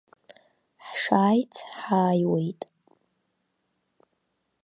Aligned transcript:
Ҳшааиц 0.85 1.53
ҳааиуеит. 1.79 2.61